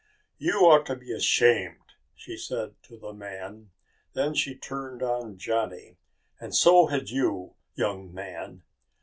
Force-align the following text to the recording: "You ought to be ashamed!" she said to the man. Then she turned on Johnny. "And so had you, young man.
"You 0.39 0.61
ought 0.61 0.87
to 0.87 0.95
be 0.95 1.13
ashamed!" 1.13 1.93
she 2.15 2.35
said 2.35 2.73
to 2.87 2.97
the 2.97 3.13
man. 3.13 3.69
Then 4.13 4.33
she 4.33 4.55
turned 4.55 5.03
on 5.03 5.37
Johnny. 5.37 5.99
"And 6.39 6.55
so 6.55 6.87
had 6.87 7.11
you, 7.11 7.53
young 7.75 8.11
man. 8.11 8.63